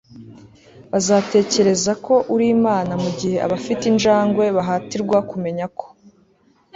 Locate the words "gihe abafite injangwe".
3.19-4.43